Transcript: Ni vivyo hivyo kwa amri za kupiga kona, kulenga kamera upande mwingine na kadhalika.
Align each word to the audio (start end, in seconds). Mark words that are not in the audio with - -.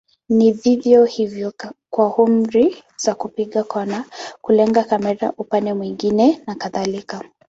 Ni 0.29 0.51
vivyo 0.51 1.05
hivyo 1.05 1.53
kwa 1.89 2.17
amri 2.17 2.83
za 2.97 3.15
kupiga 3.15 3.63
kona, 3.63 4.05
kulenga 4.41 4.83
kamera 4.83 5.33
upande 5.37 5.73
mwingine 5.73 6.41
na 6.47 6.55
kadhalika. 6.55 7.21